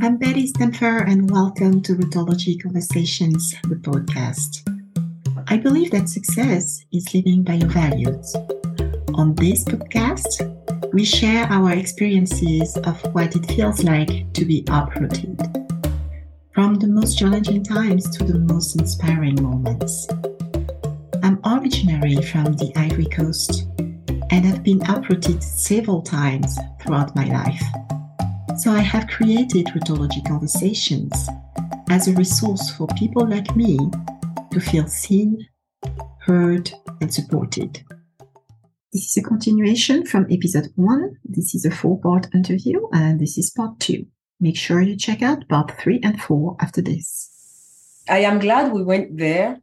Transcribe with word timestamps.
I'm 0.00 0.16
Betty 0.16 0.46
Stempfer, 0.46 1.10
and 1.10 1.28
welcome 1.28 1.82
to 1.82 1.94
Rootology 1.94 2.62
Conversations, 2.62 3.56
the 3.64 3.74
podcast. 3.74 4.62
I 5.48 5.56
believe 5.56 5.90
that 5.90 6.08
success 6.08 6.84
is 6.92 7.12
living 7.12 7.42
by 7.42 7.54
your 7.54 7.68
values. 7.68 8.36
On 9.14 9.34
this 9.34 9.64
podcast, 9.64 10.92
we 10.92 11.04
share 11.04 11.46
our 11.46 11.72
experiences 11.72 12.76
of 12.84 13.02
what 13.12 13.34
it 13.34 13.44
feels 13.46 13.82
like 13.82 14.32
to 14.34 14.44
be 14.44 14.64
uprooted, 14.68 15.36
from 16.52 16.76
the 16.76 16.86
most 16.86 17.18
challenging 17.18 17.64
times 17.64 18.08
to 18.18 18.24
the 18.24 18.38
most 18.38 18.78
inspiring 18.78 19.42
moments. 19.42 20.06
I'm 21.24 21.40
originally 21.44 22.22
from 22.22 22.52
the 22.52 22.72
Ivory 22.76 23.06
Coast 23.06 23.66
and 24.30 24.44
have 24.44 24.62
been 24.62 24.80
uprooted 24.88 25.42
several 25.42 26.02
times 26.02 26.56
throughout 26.80 27.16
my 27.16 27.24
life. 27.24 27.97
So 28.58 28.72
I 28.72 28.80
have 28.80 29.06
created 29.06 29.66
Rootology 29.66 30.26
Conversations 30.26 31.28
as 31.90 32.08
a 32.08 32.12
resource 32.14 32.70
for 32.70 32.88
people 32.96 33.24
like 33.24 33.54
me 33.54 33.78
to 34.50 34.58
feel 34.58 34.88
seen, 34.88 35.46
heard, 36.22 36.68
and 37.00 37.14
supported. 37.14 37.80
This 38.92 39.10
is 39.10 39.16
a 39.16 39.22
continuation 39.22 40.04
from 40.04 40.26
episode 40.28 40.72
one. 40.74 41.18
This 41.24 41.54
is 41.54 41.66
a 41.66 41.70
four 41.70 42.00
part 42.00 42.26
interview, 42.34 42.80
and 42.92 43.20
this 43.20 43.38
is 43.38 43.50
part 43.50 43.78
two. 43.78 44.06
Make 44.40 44.56
sure 44.56 44.80
you 44.80 44.96
check 44.96 45.22
out 45.22 45.48
part 45.48 45.78
three 45.80 46.00
and 46.02 46.20
four 46.20 46.56
after 46.60 46.82
this. 46.82 47.30
I 48.08 48.18
am 48.18 48.40
glad 48.40 48.72
we 48.72 48.82
went 48.82 49.18
there 49.18 49.60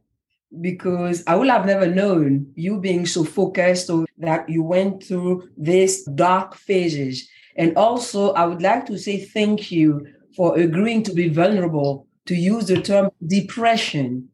because 0.58 1.22
I 1.26 1.34
would 1.34 1.48
have 1.48 1.66
never 1.66 1.86
known 1.86 2.50
you 2.54 2.80
being 2.80 3.04
so 3.04 3.24
focused 3.24 3.90
or 3.90 4.06
that 4.16 4.48
you 4.48 4.62
went 4.62 5.04
through 5.04 5.50
these 5.58 6.02
dark 6.04 6.54
phases 6.54 7.28
and 7.56 7.76
also, 7.76 8.32
I 8.32 8.44
would 8.46 8.62
like 8.62 8.86
to 8.86 8.98
say 8.98 9.24
thank 9.24 9.72
you 9.72 10.06
for 10.36 10.58
agreeing 10.58 11.02
to 11.04 11.12
be 11.12 11.28
vulnerable, 11.28 12.06
to 12.26 12.34
use 12.34 12.66
the 12.66 12.82
term 12.82 13.10
depression. 13.26 14.28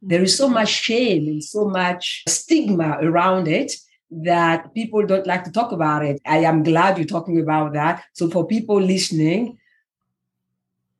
There 0.00 0.22
is 0.22 0.36
so 0.36 0.46
mm-hmm. 0.46 0.54
much 0.54 0.70
shame 0.70 1.28
and 1.28 1.44
so 1.44 1.68
much 1.68 2.24
stigma 2.26 2.98
around 3.02 3.46
it 3.46 3.72
that 4.10 4.74
people 4.74 5.06
don't 5.06 5.26
like 5.26 5.44
to 5.44 5.52
talk 5.52 5.72
about 5.72 6.04
it. 6.04 6.20
I 6.26 6.38
am 6.38 6.62
glad 6.62 6.98
you're 6.98 7.06
talking 7.06 7.40
about 7.40 7.74
that. 7.74 8.04
So, 8.14 8.30
for 8.30 8.46
people 8.46 8.80
listening, 8.80 9.58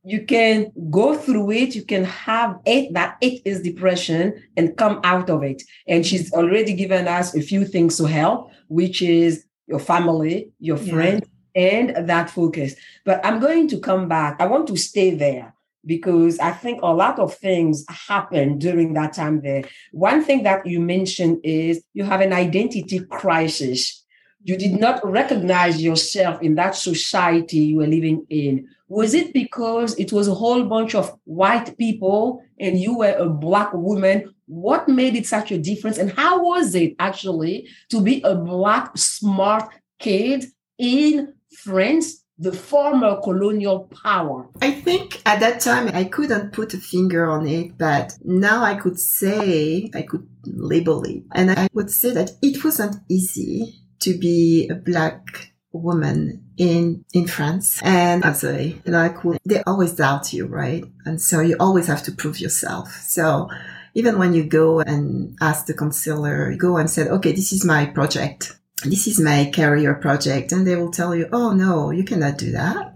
you 0.05 0.27
can 0.27 0.73
go 0.91 1.17
through 1.17 1.53
it 1.53 1.77
you 1.77 1.85
can 1.85 2.03
have 2.03 2.59
it 2.67 2.93
that 2.93 3.17
it 3.21 3.41
is 3.45 3.63
depression 3.63 4.35
and 4.57 4.77
come 4.77 5.01
out 5.05 5.31
of 5.31 5.45
it 5.45 5.63
and 5.87 6.05
she's 6.05 6.33
already 6.33 6.75
given 6.75 7.07
us 7.07 7.37
a 7.37 7.41
few 7.41 7.65
things 7.65 7.97
to 7.97 8.05
help 8.05 8.51
which 8.67 9.01
is 9.01 9.45
your 9.69 9.79
family 9.79 10.51
your 10.59 10.77
friends 10.77 11.23
and 11.55 12.09
that 12.09 12.31
focus. 12.31 12.75
But 13.05 13.25
I'm 13.25 13.41
going 13.41 13.69
to 13.69 13.79
come 13.79 14.09
back. 14.09 14.41
I 14.41 14.47
want 14.47 14.67
to 14.69 14.77
stay 14.77 15.15
there 15.15 15.55
because 15.85 16.39
I 16.39 16.53
think 16.53 16.81
a 16.83 16.95
lot 16.95 17.19
of 17.19 17.35
things 17.35 17.85
happened 17.89 18.61
during 18.61 18.95
that 18.95 19.15
time 19.15 19.41
there. 19.41 19.65
One 19.93 20.25
thing 20.25 20.45
that 20.45 20.67
you 20.67 20.81
mentioned 20.81 21.41
is 21.43 21.83
you 21.95 22.05
have 22.05 22.21
an 22.21 22.33
identity 22.33 23.01
crisis. 23.01 24.05
You 24.45 24.57
did 24.57 24.79
not 24.79 25.05
recognize 25.05 25.83
yourself 25.83 26.43
in 26.43 26.57
that 26.57 26.75
society 26.75 27.59
you 27.59 27.77
were 27.77 27.87
living 27.87 28.27
in. 28.29 28.69
Was 28.89 29.15
it 29.15 29.33
because 29.33 29.99
it 29.99 30.13
was 30.13 30.29
a 30.29 30.35
whole 30.35 30.65
bunch 30.65 30.95
of 30.95 31.17
white 31.25 31.77
people 31.79 32.43
and 32.61 32.79
you 32.79 32.99
were 32.99 33.15
a 33.17 33.29
black 33.29 33.73
woman? 33.73 34.35
What 34.47 34.89
made 34.89 35.17
it 35.17 35.27
such 35.27 35.51
a 35.51 35.59
difference? 35.59 35.97
And 35.97 36.13
how 36.13 36.45
was 36.45 36.75
it 36.75 36.95
actually 36.99 37.69
to 37.89 38.01
be 38.01 38.21
a 38.23 38.35
black, 38.35 38.97
smart 38.99 39.73
kid 39.99 40.45
in 40.77 41.33
France, 41.59 42.25
the 42.39 42.53
former 42.53 43.21
colonial 43.23 43.91
power? 44.03 44.49
I 44.61 44.73
think 44.73 45.23
at 45.27 45.41
that 45.41 45.61
time 45.61 45.89
I 45.89 46.05
couldn't 46.05 46.53
put 46.53 46.75
a 46.75 46.79
finger 46.79 47.31
on 47.31 47.47
it, 47.47 47.79
but 47.79 48.17
now 48.25 48.65
I 48.65 48.75
could 48.75 48.99
say, 48.99 49.91
I 49.95 50.03
could 50.03 50.27
label 50.47 51.03
it. 51.05 51.23
And 51.33 51.51
I 51.51 51.69
would 51.73 51.91
say 51.91 52.13
that 52.13 52.33
it 52.43 52.65
wasn't 52.65 52.97
easy 53.09 53.83
to 54.01 54.19
be 54.19 54.69
a 54.69 54.75
black 54.75 55.53
woman 55.73 56.45
in 56.59 57.05
in 57.15 57.27
France 57.27 57.81
and 57.83 58.25
as 58.25 58.45
a 58.45 58.77
like 58.85 59.17
they 59.47 59.63
always 59.63 59.93
doubt 59.93 60.33
you 60.33 60.47
right 60.47 60.85
and 61.07 61.21
so 61.21 61.41
you 61.41 61.57
always 61.59 61.87
have 61.87 62.03
to 62.03 62.13
prove 62.13 62.39
yourself 62.39 62.93
so 62.93 63.49
even 63.95 64.19
when 64.19 64.35
you 64.35 64.45
go 64.45 64.81
and 64.81 65.37
ask 65.41 65.67
the 65.67 65.75
counselor 65.75 66.55
go 66.57 66.77
and 66.77 66.91
said 66.91 67.09
okay 67.09 67.33
this 67.33 67.53
is 67.53 67.65
my 67.65 67.87
project 67.87 68.59
this 68.85 69.07
is 69.07 69.21
my 69.21 69.51
career 69.55 69.95
project. 69.95 70.53
And 70.53 70.67
they 70.67 70.77
will 70.77 70.91
tell 70.91 71.15
you, 71.15 71.29
oh 71.33 71.53
no, 71.53 71.91
you 71.91 72.05
cannot 72.05 72.39
do 72.39 72.53
that. 72.53 72.95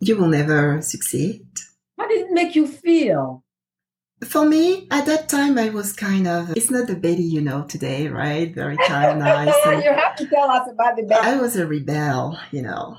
You 0.00 0.16
will 0.16 0.28
never 0.28 0.80
succeed. 0.82 1.46
How 1.98 2.08
did 2.08 2.26
it 2.26 2.32
make 2.32 2.54
you 2.54 2.66
feel? 2.66 3.44
For 4.24 4.44
me, 4.44 4.88
at 4.90 5.06
that 5.06 5.28
time, 5.28 5.58
I 5.58 5.68
was 5.68 5.92
kind 5.92 6.26
of, 6.26 6.50
it's 6.56 6.70
not 6.70 6.88
the 6.88 6.96
Betty 6.96 7.22
you 7.22 7.40
know 7.40 7.64
today, 7.64 8.08
right? 8.08 8.52
Very 8.52 8.76
kind, 8.76 9.18
nice. 9.20 9.54
you 9.64 9.92
have 9.92 10.16
to 10.16 10.26
tell 10.26 10.50
us 10.50 10.68
about 10.70 10.96
the 10.96 11.04
Betty. 11.04 11.20
I 11.20 11.36
was 11.36 11.56
a 11.56 11.66
rebel, 11.66 12.38
you 12.50 12.62
know. 12.62 12.96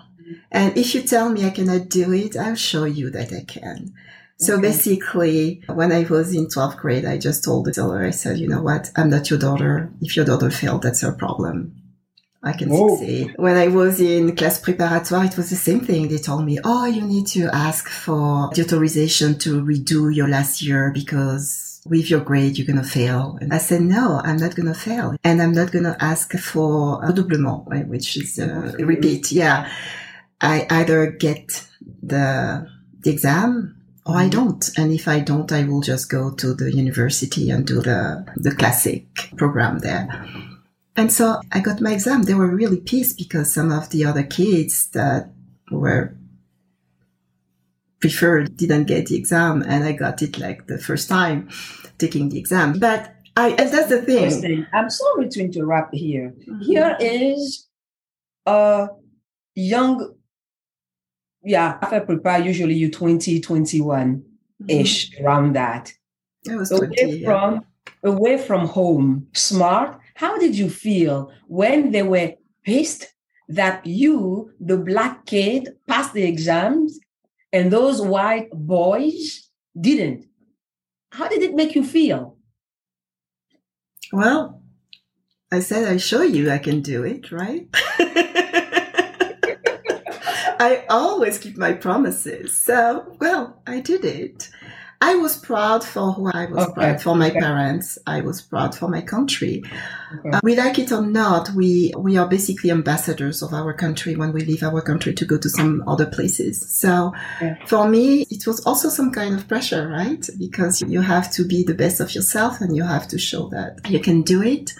And 0.51 0.77
if 0.77 0.95
you 0.95 1.01
tell 1.01 1.29
me 1.29 1.45
I 1.45 1.49
cannot 1.49 1.89
do 1.89 2.13
it, 2.13 2.37
I'll 2.37 2.55
show 2.55 2.85
you 2.85 3.09
that 3.11 3.33
I 3.33 3.43
can. 3.43 3.93
So 4.39 4.53
okay. 4.53 4.61
basically, 4.61 5.63
when 5.67 5.91
I 5.91 6.03
was 6.03 6.33
in 6.33 6.47
12th 6.47 6.77
grade, 6.77 7.05
I 7.05 7.17
just 7.17 7.43
told 7.43 7.65
the 7.65 7.73
teller, 7.73 8.03
I 8.05 8.11
said, 8.11 8.39
you 8.39 8.47
know 8.47 8.61
what? 8.61 8.89
I'm 8.95 9.09
not 9.09 9.29
your 9.29 9.37
daughter. 9.37 9.91
If 10.01 10.15
your 10.15 10.25
daughter 10.25 10.49
failed, 10.49 10.83
that's 10.83 11.01
her 11.01 11.11
problem. 11.11 11.75
I 12.41 12.53
can 12.53 12.69
Whoa. 12.69 12.95
succeed. 12.95 13.33
When 13.35 13.57
I 13.57 13.67
was 13.67 13.99
in 13.99 14.33
class 14.37 14.61
préparatoire, 14.61 15.27
it 15.27 15.35
was 15.35 15.49
the 15.49 15.57
same 15.57 15.81
thing. 15.81 16.07
They 16.07 16.19
told 16.19 16.45
me, 16.45 16.57
oh, 16.63 16.85
you 16.85 17.01
need 17.01 17.27
to 17.27 17.53
ask 17.53 17.89
for 17.89 18.49
the 18.53 18.63
authorization 18.63 19.37
to 19.39 19.61
redo 19.61 20.13
your 20.15 20.29
last 20.29 20.61
year 20.61 20.91
because 20.93 21.81
with 21.85 22.09
your 22.09 22.21
grade, 22.21 22.57
you're 22.57 22.67
going 22.67 22.81
to 22.81 22.89
fail. 22.89 23.37
And 23.41 23.53
I 23.53 23.57
said, 23.57 23.81
no, 23.81 24.21
I'm 24.23 24.37
not 24.37 24.55
going 24.55 24.67
to 24.67 24.79
fail. 24.79 25.17
And 25.25 25.41
I'm 25.41 25.53
not 25.53 25.73
going 25.73 25.83
to 25.83 25.97
ask 25.99 26.31
for 26.37 27.03
a 27.03 27.11
redoublement, 27.11 27.87
which 27.87 28.15
is 28.15 28.39
a 28.39 28.73
repeat. 28.79 29.33
Yeah. 29.33 29.69
I 30.39 30.65
either 30.69 31.11
get 31.11 31.67
the, 32.01 32.69
the 33.01 33.09
exam 33.09 33.78
or 34.09 34.17
I 34.17 34.27
don't. 34.27 34.69
And 34.77 34.91
if 34.91 35.07
I 35.07 35.19
don't, 35.19 35.51
I 35.51 35.63
will 35.63 35.81
just 35.81 36.09
go 36.09 36.31
to 36.31 36.53
the 36.53 36.73
university 36.73 37.49
and 37.49 37.65
do 37.65 37.81
the, 37.81 38.25
the 38.35 38.51
classic 38.55 39.05
program 39.37 39.79
there. 39.79 40.25
And 40.95 41.11
so 41.11 41.39
I 41.51 41.59
got 41.59 41.79
my 41.79 41.93
exam. 41.93 42.23
They 42.23 42.33
were 42.33 42.53
really 42.53 42.79
pissed 42.81 43.17
because 43.17 43.53
some 43.53 43.71
of 43.71 43.89
the 43.89 44.05
other 44.05 44.23
kids 44.23 44.89
that 44.91 45.31
were 45.71 46.15
preferred 47.99 48.57
didn't 48.57 48.85
get 48.85 49.07
the 49.07 49.15
exam 49.15 49.61
and 49.61 49.83
I 49.83 49.91
got 49.91 50.21
it 50.21 50.39
like 50.39 50.67
the 50.67 50.77
first 50.77 51.07
time 51.07 51.49
taking 51.97 52.29
the 52.29 52.39
exam. 52.39 52.79
But 52.79 53.13
I, 53.35 53.49
and 53.49 53.69
that's 53.69 53.89
the 53.89 54.01
thing. 54.01 54.65
I'm 54.73 54.89
sorry 54.89 55.29
to 55.29 55.41
interrupt 55.41 55.93
here. 55.93 56.33
Mm-hmm. 56.47 56.61
Here 56.61 56.97
is 56.99 57.67
a 58.45 58.89
young 59.55 60.15
yeah, 61.43 61.77
after 61.81 62.01
prepare, 62.01 62.39
usually 62.39 62.75
you 62.75 62.91
20, 62.91 63.39
21 63.39 64.23
ish 64.67 65.11
mm-hmm. 65.11 65.25
around 65.25 65.53
that. 65.53 65.93
I 66.49 66.55
was 66.55 66.69
20, 66.69 66.85
away 66.85 67.15
yeah. 67.15 67.25
from 67.25 67.65
away 68.03 68.37
from 68.37 68.67
home, 68.67 69.27
smart. 69.33 69.99
How 70.15 70.37
did 70.37 70.57
you 70.57 70.69
feel 70.69 71.31
when 71.47 71.91
they 71.91 72.03
were 72.03 72.33
pissed 72.63 73.13
that 73.47 73.85
you, 73.85 74.51
the 74.59 74.77
black 74.77 75.25
kid, 75.25 75.69
passed 75.87 76.13
the 76.13 76.23
exams 76.23 76.99
and 77.51 77.71
those 77.71 78.01
white 78.01 78.49
boys 78.51 79.49
didn't? 79.79 80.25
How 81.11 81.27
did 81.27 81.41
it 81.41 81.55
make 81.55 81.75
you 81.75 81.83
feel? 81.83 82.37
Well, 84.11 84.61
I 85.51 85.59
said 85.59 85.87
I 85.87 85.97
show 85.97 86.21
you 86.21 86.51
I 86.51 86.59
can 86.59 86.81
do 86.81 87.03
it, 87.03 87.31
right? 87.31 87.67
I 90.59 90.85
always 90.89 91.37
keep 91.37 91.57
my 91.57 91.73
promises. 91.73 92.61
So, 92.61 93.15
well, 93.19 93.61
I 93.65 93.79
did 93.79 94.03
it. 94.03 94.49
I 95.01 95.15
was 95.15 95.37
proud 95.37 95.85
for 95.85 96.11
who 96.11 96.29
I 96.29 96.47
was 96.47 96.67
okay. 96.67 96.73
proud 96.73 97.01
for 97.01 97.15
my 97.15 97.29
okay. 97.29 97.39
parents. 97.39 97.97
I 98.05 98.19
was 98.19 98.41
proud 98.41 98.75
for 98.75 98.89
my 98.89 99.01
country. 99.01 99.63
Okay. 100.19 100.29
Uh, 100.29 100.41
we 100.43 100.57
like 100.57 100.77
it 100.77 100.91
or 100.91 101.01
not, 101.01 101.49
we 101.51 101.93
we 101.97 102.17
are 102.17 102.27
basically 102.27 102.69
ambassadors 102.69 103.41
of 103.41 103.53
our 103.53 103.73
country 103.73 104.17
when 104.17 104.33
we 104.33 104.41
leave 104.41 104.61
our 104.61 104.81
country 104.81 105.13
to 105.13 105.23
go 105.23 105.37
to 105.37 105.49
some 105.49 105.85
other 105.87 106.05
places. 106.05 106.77
So 106.77 107.13
for 107.67 107.87
me, 107.87 108.25
it 108.29 108.45
was 108.45 108.65
also 108.65 108.89
some 108.89 109.11
kind 109.11 109.35
of 109.35 109.47
pressure, 109.47 109.87
right? 109.87 110.27
Because 110.37 110.81
you 110.81 110.99
have 110.99 111.31
to 111.31 111.45
be 111.45 111.63
the 111.63 111.75
best 111.75 112.01
of 112.01 112.13
yourself 112.13 112.59
and 112.59 112.75
you 112.75 112.83
have 112.83 113.07
to 113.07 113.17
show 113.17 113.47
that 113.49 113.89
you 113.89 114.01
can 114.01 114.21
do 114.23 114.43
it. 114.43 114.73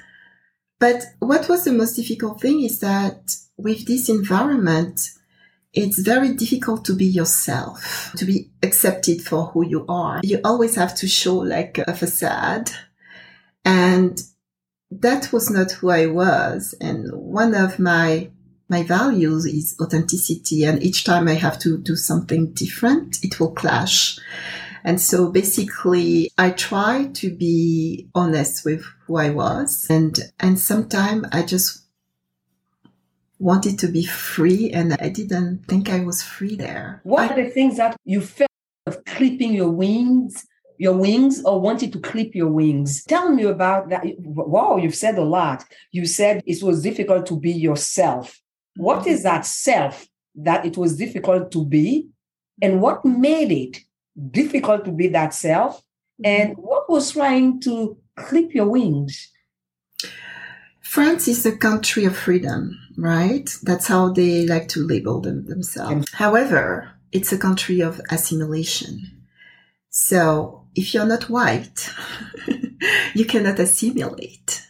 But 0.79 1.05
what 1.19 1.47
was 1.47 1.63
the 1.63 1.73
most 1.73 1.95
difficult 1.95 2.41
thing 2.41 2.61
is 2.63 2.79
that 2.79 3.35
with 3.57 3.85
this 3.87 4.09
environment, 4.09 4.99
it's 5.73 5.99
very 5.99 6.33
difficult 6.33 6.83
to 6.85 6.95
be 6.95 7.05
yourself, 7.05 8.11
to 8.17 8.25
be 8.25 8.49
accepted 8.63 9.21
for 9.21 9.45
who 9.47 9.65
you 9.65 9.85
are. 9.87 10.19
You 10.23 10.41
always 10.43 10.75
have 10.75 10.95
to 10.95 11.07
show 11.07 11.37
like 11.37 11.77
a 11.77 11.95
facade. 11.95 12.71
And 13.63 14.19
that 14.89 15.31
was 15.31 15.49
not 15.51 15.71
who 15.71 15.89
I 15.89 16.07
was. 16.07 16.73
And 16.81 17.11
one 17.13 17.53
of 17.53 17.77
my 17.77 18.31
my 18.69 18.83
values 18.83 19.45
is 19.45 19.75
authenticity. 19.81 20.63
And 20.63 20.81
each 20.83 21.03
time 21.03 21.27
I 21.27 21.33
have 21.33 21.59
to 21.59 21.77
do 21.79 21.95
something 21.95 22.53
different, 22.53 23.17
it 23.23 23.39
will 23.39 23.51
clash. 23.51 24.19
And 24.83 25.01
so 25.01 25.31
basically 25.31 26.31
I 26.37 26.51
try 26.51 27.09
to 27.15 27.35
be 27.35 28.09
honest 28.15 28.63
with 28.65 28.85
who 29.05 29.17
I 29.17 29.31
was. 29.31 29.87
And, 29.89 30.17
and 30.39 30.59
sometimes 30.59 31.25
I 31.31 31.41
just 31.41 31.83
wanted 33.39 33.79
to 33.79 33.87
be 33.87 34.05
free 34.05 34.69
and 34.71 34.93
I 34.99 35.09
didn't 35.09 35.65
think 35.65 35.89
I 35.89 36.01
was 36.01 36.21
free 36.21 36.55
there. 36.55 36.99
What 37.03 37.31
I, 37.31 37.33
are 37.33 37.43
the 37.43 37.49
things 37.49 37.77
that 37.77 37.95
you 38.05 38.21
felt 38.21 38.49
of 38.85 39.03
clipping 39.05 39.53
your 39.53 39.71
wings, 39.71 40.45
your 40.77 40.93
wings 40.93 41.43
or 41.43 41.59
wanted 41.59 41.93
to 41.93 41.99
clip 41.99 42.35
your 42.35 42.49
wings? 42.49 43.03
Tell 43.05 43.31
me 43.31 43.43
about 43.43 43.89
that. 43.89 44.03
Wow, 44.19 44.77
you've 44.77 44.95
said 44.95 45.17
a 45.17 45.23
lot. 45.23 45.63
You 45.91 46.05
said 46.05 46.43
it 46.45 46.61
was 46.61 46.83
difficult 46.83 47.25
to 47.27 47.39
be 47.39 47.51
yourself. 47.51 48.39
What 48.75 48.99
mm-hmm. 48.99 49.09
is 49.09 49.23
that 49.23 49.45
self 49.45 50.05
that 50.35 50.65
it 50.65 50.77
was 50.77 50.97
difficult 50.97 51.51
to 51.51 51.65
be? 51.65 52.09
And 52.61 52.81
what 52.81 53.05
made 53.05 53.51
it 53.51 53.77
difficult 54.31 54.83
to 54.85 54.91
be 54.91 55.07
that 55.07 55.33
self? 55.33 55.77
Mm-hmm. 55.77 56.25
And 56.25 56.57
what 56.57 56.89
was 56.89 57.13
trying 57.13 57.61
to 57.61 57.97
clip 58.17 58.53
your 58.53 58.67
wings? 58.67 59.31
France 60.89 61.27
is 61.27 61.45
a 61.45 61.55
country 61.55 62.05
of 62.05 62.17
freedom, 62.17 62.75
right? 62.97 63.47
That's 63.61 63.85
how 63.85 64.09
they 64.09 64.47
like 64.47 64.67
to 64.69 64.79
label 64.87 65.21
them 65.21 65.45
themselves. 65.45 66.11
However, 66.13 66.89
it's 67.11 67.31
a 67.31 67.37
country 67.37 67.81
of 67.81 68.01
assimilation. 68.09 69.25
So 69.91 70.65
if 70.73 70.95
you're 70.95 71.05
not 71.05 71.29
white, 71.29 71.93
you 73.13 73.23
cannot 73.25 73.59
assimilate. 73.59 74.63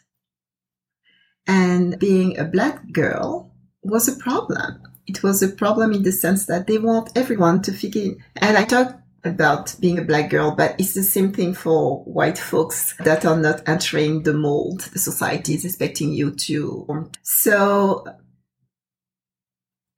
And 1.47 1.97
being 1.97 2.37
a 2.37 2.43
black 2.43 2.91
girl 2.91 3.53
was 3.81 4.09
a 4.09 4.17
problem. 4.17 4.83
It 5.07 5.23
was 5.23 5.41
a 5.41 5.47
problem 5.47 5.93
in 5.93 6.03
the 6.03 6.11
sense 6.11 6.47
that 6.47 6.67
they 6.67 6.79
want 6.79 7.17
everyone 7.17 7.61
to 7.61 7.71
fit 7.71 7.95
in. 7.95 8.21
And 8.35 8.57
I 8.57 8.65
talk 8.65 8.98
about 9.23 9.75
being 9.79 9.99
a 9.99 10.03
black 10.03 10.29
girl, 10.29 10.51
but 10.51 10.75
it's 10.79 10.93
the 10.93 11.03
same 11.03 11.31
thing 11.31 11.53
for 11.53 12.03
white 12.03 12.37
folks 12.37 12.95
that 12.99 13.25
are 13.25 13.37
not 13.37 13.67
entering 13.67 14.23
the 14.23 14.33
mold 14.33 14.81
the 14.93 14.99
society 14.99 15.53
is 15.53 15.65
expecting 15.65 16.11
you 16.11 16.31
to. 16.31 17.09
So 17.23 18.05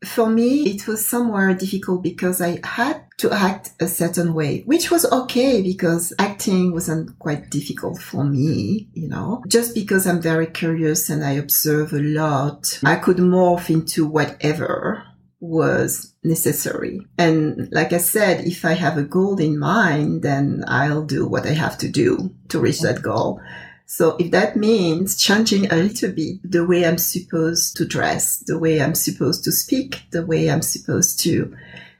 for 0.03 0.27
me, 0.27 0.63
it 0.63 0.87
was 0.87 1.07
somewhere 1.07 1.53
difficult 1.53 2.01
because 2.01 2.41
I 2.41 2.59
had 2.63 3.03
to 3.19 3.31
act 3.31 3.71
a 3.79 3.87
certain 3.87 4.33
way, 4.33 4.63
which 4.65 4.89
was 4.89 5.09
okay 5.11 5.61
because 5.61 6.11
acting 6.17 6.73
wasn't 6.73 7.17
quite 7.19 7.51
difficult 7.51 7.99
for 8.01 8.23
me, 8.23 8.89
you 8.93 9.07
know, 9.07 9.43
just 9.47 9.75
because 9.75 10.07
I'm 10.07 10.21
very 10.21 10.47
curious 10.47 11.09
and 11.09 11.23
I 11.23 11.33
observe 11.33 11.93
a 11.93 11.99
lot. 12.01 12.79
I 12.83 12.95
could 12.95 13.17
morph 13.17 13.69
into 13.69 14.07
whatever 14.07 15.03
was 15.41 16.13
necessary. 16.23 17.01
And 17.17 17.67
like 17.71 17.91
I 17.91 17.97
said, 17.97 18.45
if 18.45 18.63
I 18.63 18.73
have 18.73 18.97
a 18.97 19.03
goal 19.03 19.39
in 19.39 19.57
mind, 19.59 20.21
then 20.21 20.63
I'll 20.67 21.03
do 21.03 21.27
what 21.27 21.45
I 21.45 21.53
have 21.53 21.77
to 21.79 21.89
do 21.89 22.33
to 22.49 22.59
reach 22.59 22.79
that 22.81 23.01
goal. 23.01 23.41
So 23.87 24.15
if 24.17 24.31
that 24.31 24.55
means 24.55 25.17
changing 25.17 25.69
a 25.69 25.75
little 25.75 26.11
bit 26.11 26.39
the 26.49 26.65
way 26.65 26.85
I'm 26.85 26.99
supposed 26.99 27.75
to 27.77 27.85
dress, 27.85 28.37
the 28.37 28.57
way 28.57 28.81
I'm 28.81 28.95
supposed 28.95 29.43
to 29.43 29.51
speak, 29.51 30.03
the 30.11 30.25
way 30.25 30.49
I'm 30.49 30.61
supposed 30.61 31.19
to 31.21 31.53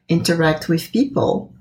interact 0.07 0.69
with 0.69 0.91
people, 0.93 1.53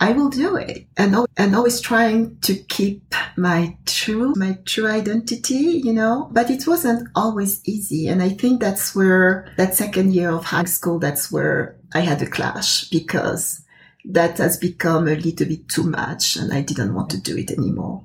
I 0.00 0.12
will 0.12 0.28
do 0.28 0.56
it. 0.56 0.86
And, 0.96 1.16
and 1.36 1.56
always 1.56 1.80
trying 1.80 2.38
to 2.40 2.54
keep 2.54 3.14
my 3.36 3.76
true, 3.84 4.32
my 4.36 4.58
true 4.64 4.86
identity, 4.86 5.80
you 5.84 5.92
know, 5.92 6.28
but 6.32 6.50
it 6.50 6.66
wasn't 6.66 7.08
always 7.16 7.60
easy. 7.66 8.06
And 8.06 8.22
I 8.22 8.28
think 8.28 8.60
that's 8.60 8.94
where 8.94 9.52
that 9.56 9.74
second 9.74 10.14
year 10.14 10.30
of 10.30 10.44
high 10.44 10.64
school, 10.64 10.98
that's 10.98 11.32
where 11.32 11.76
I 11.94 12.00
had 12.00 12.22
a 12.22 12.26
clash 12.26 12.88
because 12.90 13.64
that 14.04 14.38
has 14.38 14.56
become 14.56 15.08
a 15.08 15.16
little 15.16 15.46
bit 15.46 15.68
too 15.68 15.84
much 15.84 16.36
and 16.36 16.52
I 16.52 16.60
didn't 16.62 16.94
want 16.94 17.10
to 17.10 17.20
do 17.20 17.36
it 17.36 17.50
anymore. 17.50 18.04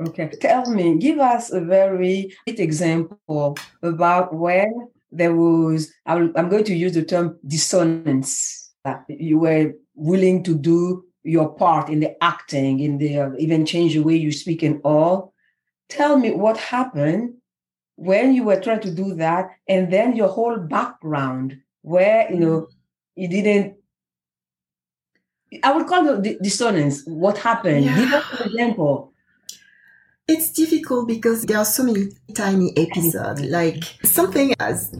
Okay. 0.00 0.30
Tell 0.40 0.68
me, 0.70 0.98
give 0.98 1.18
us 1.18 1.52
a 1.52 1.60
very 1.60 2.34
example 2.46 3.56
about 3.82 4.34
when 4.34 4.88
there 5.12 5.34
was, 5.34 5.92
I'm 6.06 6.32
going 6.32 6.64
to 6.64 6.74
use 6.74 6.94
the 6.94 7.04
term 7.04 7.38
dissonance. 7.46 8.72
You 9.08 9.38
were 9.38 9.72
willing 9.94 10.42
to 10.44 10.56
do 10.56 11.04
your 11.24 11.54
part 11.54 11.88
in 11.88 12.00
the 12.00 12.22
acting, 12.22 12.80
in 12.80 12.98
the 12.98 13.18
uh, 13.18 13.30
even 13.38 13.66
change 13.66 13.94
the 13.94 14.02
way 14.02 14.16
you 14.16 14.30
speak 14.30 14.62
and 14.62 14.80
all. 14.84 15.32
Tell 15.88 16.18
me 16.18 16.30
what 16.30 16.56
happened 16.56 17.34
when 17.96 18.34
you 18.34 18.44
were 18.44 18.60
trying 18.60 18.80
to 18.80 18.90
do 18.90 19.14
that, 19.14 19.50
and 19.68 19.92
then 19.92 20.16
your 20.16 20.28
whole 20.28 20.58
background, 20.58 21.58
where 21.82 22.30
you 22.32 22.38
know 22.38 22.68
you 23.16 23.28
didn't. 23.28 23.76
I 25.62 25.72
would 25.72 25.86
call 25.86 26.24
it 26.24 26.42
dissonance. 26.42 27.02
What 27.06 27.38
happened? 27.38 27.84
Yeah. 27.84 27.96
Give 27.96 28.12
us 28.12 28.40
an 28.40 28.46
example 28.48 29.14
it's 30.26 30.50
difficult 30.50 31.06
because 31.06 31.44
there 31.44 31.58
are 31.58 31.64
so 31.64 31.82
many 31.82 32.08
tiny 32.34 32.72
episodes, 32.76 33.42
like 33.42 33.84
something 34.04 34.54
as 34.58 34.94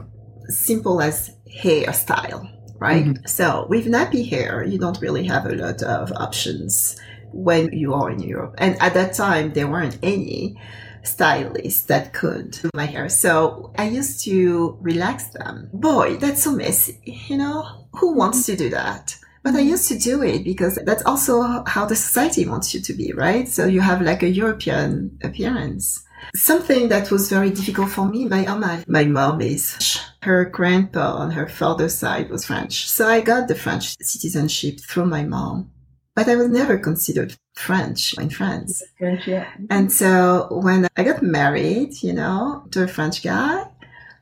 simple 0.49 1.01
as 1.01 1.35
hairstyle, 1.51 2.51
right? 2.79 3.05
Mm-hmm. 3.05 3.27
So 3.27 3.67
with 3.69 3.87
nappy 3.87 4.29
hair, 4.29 4.65
you 4.65 4.79
don't 4.79 5.01
really 5.01 5.25
have 5.27 5.47
a 5.47 5.55
lot 5.55 5.83
of 5.83 6.13
options 6.13 6.97
when 7.33 7.73
you 7.73 7.95
are 7.95 8.11
in 8.11 8.21
Europe. 8.21 8.55
And 8.59 8.81
at 8.81 8.95
that 8.95 9.15
time, 9.15 9.53
there 9.53 9.67
weren't 9.67 9.99
any 10.03 10.57
stylists 11.03 11.83
that 11.83 12.13
could 12.13 12.53
do 12.53 12.71
my 12.75 12.87
hair. 12.87 13.09
So 13.09 13.73
I 13.77 13.89
used 13.89 14.25
to 14.25 14.79
relax 14.81 15.27
them. 15.29 15.69
Boy, 15.73 16.17
that's 16.17 16.43
so 16.43 16.53
messy, 16.53 16.99
you 17.05 17.37
know? 17.37 17.87
Who 17.95 18.15
wants 18.15 18.47
to 18.47 18.57
do 18.57 18.71
that? 18.71 19.17
But 19.43 19.55
I 19.55 19.61
used 19.61 19.89
to 19.89 19.99
do 19.99 20.23
it 20.23 20.43
because 20.43 20.79
that's 20.87 21.05
also 21.05 21.65
how 21.67 21.85
the 21.85 21.97
society 21.97 22.47
wants 22.47 22.73
you 22.73 22.81
to 22.81 22.95
be, 22.95 23.13
right? 23.13 23.47
So 23.47 23.67
you 23.67 23.83
have 23.83 24.01
like 24.01 24.23
a 24.23 24.29
European 24.29 25.19
appearance. 25.23 26.03
Something 26.35 26.89
that 26.89 27.11
was 27.11 27.29
very 27.29 27.51
difficult 27.51 27.91
for 27.91 28.07
me, 28.07 28.27
my 28.27 28.45
mom, 28.45 28.85
my 28.87 29.05
mom 29.05 29.41
is, 29.41 29.99
her 30.23 30.45
grandpa 30.45 31.15
on 31.17 31.31
her 31.33 31.49
father's 31.49 31.95
side 31.95 32.31
was 32.31 32.47
French. 32.47 32.89
So 32.89 33.09
I 33.09 33.21
got 33.21 33.49
the 33.49 33.55
French 33.55 33.97
citizenship 34.01 34.81
through 34.81 35.07
my 35.07 35.25
mom, 35.25 35.71
but 36.15 36.29
I 36.29 36.37
was 36.37 36.49
never 36.49 36.79
considered 36.79 37.37
French 37.55 38.17
in 38.19 38.31
France. 38.31 38.83
French, 38.99 39.27
yeah. 39.27 39.49
And 39.71 39.93
so 39.93 40.49
when 40.51 40.89
I 40.97 41.05
got 41.05 41.23
married, 41.23 42.03
you 42.03 42.13
know, 42.13 42.65
to 42.73 42.85
a 42.85 42.89
French 42.89 43.23
guy, 43.23 43.65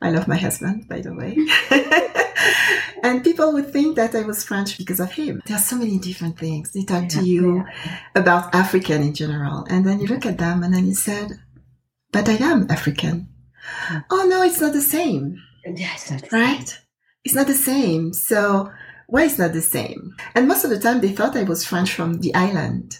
I 0.01 0.09
love 0.09 0.27
my 0.27 0.35
husband, 0.35 0.87
by 0.89 0.99
the 0.99 1.13
way. 1.13 1.37
and 3.03 3.23
people 3.23 3.53
would 3.53 3.71
think 3.71 3.95
that 3.95 4.13
I 4.13 4.21
was 4.23 4.43
French 4.43 4.77
because 4.77 4.99
of 4.99 5.11
him. 5.13 5.41
There 5.45 5.55
are 5.55 5.59
so 5.59 5.77
many 5.77 5.97
different 5.97 6.37
things. 6.37 6.71
They 6.71 6.83
talk 6.83 7.03
yeah, 7.03 7.07
to 7.09 7.23
you 7.23 7.57
yeah. 7.57 7.99
about 8.15 8.53
African 8.53 9.01
in 9.01 9.13
general. 9.13 9.65
And 9.69 9.85
then 9.85 10.01
you 10.01 10.07
look 10.07 10.25
at 10.25 10.37
them 10.37 10.63
and 10.63 10.73
then 10.73 10.85
you 10.85 10.93
said, 10.93 11.39
but 12.13 12.29
I 12.29 12.35
am 12.35 12.67
African. 12.69 13.27
Oh 14.09 14.25
no, 14.29 14.41
it's 14.43 14.61
not 14.61 14.71
the 14.71 14.81
same. 14.81 15.37
Yes, 15.65 16.11
right? 16.31 16.79
It's 17.25 17.35
not 17.35 17.47
the 17.47 17.53
same. 17.53 18.13
So 18.13 18.71
why 19.07 19.23
is 19.23 19.37
not 19.37 19.53
the 19.53 19.61
same? 19.61 20.15
And 20.35 20.47
most 20.47 20.63
of 20.63 20.69
the 20.69 20.79
time 20.79 21.01
they 21.01 21.11
thought 21.11 21.35
I 21.35 21.43
was 21.43 21.65
French 21.65 21.91
from 21.91 22.21
the 22.21 22.33
island. 22.33 22.99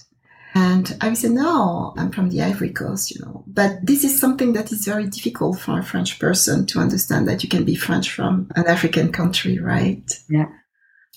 And 0.55 0.95
I 1.01 1.07
would 1.07 1.17
say, 1.17 1.29
no, 1.29 1.93
I'm 1.97 2.11
from 2.11 2.29
the 2.29 2.43
Ivory 2.43 2.69
Coast, 2.69 3.09
you 3.09 3.25
know. 3.25 3.43
But 3.47 3.85
this 3.85 4.03
is 4.03 4.19
something 4.19 4.53
that 4.53 4.71
is 4.71 4.85
very 4.85 5.07
difficult 5.07 5.59
for 5.59 5.79
a 5.79 5.83
French 5.83 6.19
person 6.19 6.67
to 6.67 6.79
understand 6.79 7.27
that 7.27 7.43
you 7.43 7.49
can 7.49 7.63
be 7.63 7.75
French 7.75 8.11
from 8.11 8.51
an 8.55 8.67
African 8.67 9.11
country, 9.11 9.57
right? 9.57 10.07
Yeah. 10.29 10.49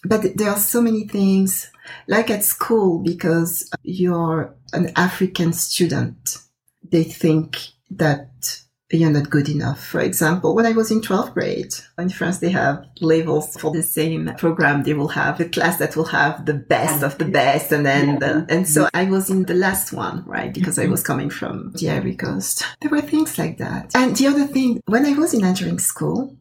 But 0.05 0.39
there 0.39 0.49
are 0.49 0.57
so 0.57 0.81
many 0.81 1.07
things, 1.07 1.71
like 2.09 2.31
at 2.31 2.45
school, 2.45 3.03
because 3.03 3.71
you're 3.83 4.55
an 4.73 4.91
African 4.97 5.53
student, 5.53 6.39
they 6.83 7.05
think 7.05 7.59
that 7.91 8.61
you're 8.91 9.11
not 9.11 9.31
good 9.31 9.49
enough. 9.49 9.85
For 9.85 10.01
example, 10.01 10.55
when 10.55 10.65
I 10.65 10.73
was 10.73 10.91
in 10.93 11.01
12th 11.01 11.35
grade, 11.35 11.75
in 11.99 12.09
France, 12.09 12.39
they 12.39 12.51
have 12.51 12.87
levels 13.01 13.57
for 13.57 13.73
the 13.73 13.83
same 13.83 14.33
program. 14.39 14.85
They 14.85 14.95
will 14.95 15.09
have 15.09 15.41
a 15.41 15.49
class 15.49 15.79
that 15.79 15.97
will 15.97 16.05
have 16.05 16.47
the 16.47 16.55
best 16.55 17.03
of 17.03 17.19
the 17.19 17.25
best. 17.25 17.73
And 17.73 17.85
then, 17.85 18.21
the, 18.21 18.47
and 18.49 18.69
so 18.69 18.85
mm-hmm. 18.85 18.97
I 18.97 19.05
was 19.11 19.29
in 19.29 19.43
the 19.45 19.55
last 19.55 19.93
one, 19.93 20.23
right? 20.25 20.55
Because 20.55 20.79
I 20.79 20.83
mm-hmm. 20.83 20.93
was 20.93 21.03
coming 21.03 21.31
from 21.31 21.73
the 21.73 21.91
Ivory 21.91 22.15
Coast. 22.15 22.65
There 22.81 22.91
were 22.91 23.01
things 23.01 23.39
like 23.39 23.59
that. 23.59 23.91
And 23.95 24.17
the 24.17 24.29
other 24.29 24.47
thing, 24.47 24.81
when 24.87 25.05
I 25.05 25.15
was 25.15 25.35
in 25.35 25.45
entering 25.45 25.81
school, 25.81 26.37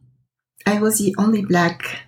I 0.64 0.78
was 0.78 0.98
the 0.98 1.16
only 1.18 1.44
black 1.44 2.00